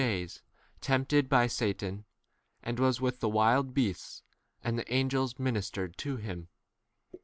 days 0.01 0.41
tempted 0.79 1.29
by 1.29 1.45
Satan, 1.45 2.05
and 2.63 2.79
was 2.79 2.99
with 2.99 3.19
the 3.19 3.29
wild 3.29 3.71
beasts, 3.75 4.23
and 4.63 4.75
the 4.79 4.91
angels 4.91 5.37
ministered 5.37 5.91
f 5.95 5.97
to 5.97 6.15
him. 6.17 6.47